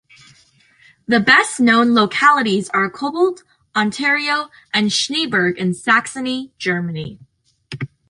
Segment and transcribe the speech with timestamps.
[1.07, 3.43] The best known localities are Cobalt,
[3.75, 7.19] Ontario and Schneeberg in Saxony, Germany.